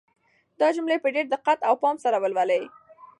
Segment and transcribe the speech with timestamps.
[0.59, 2.63] دا جملې په ډېر دقت او پام سره ولولئ.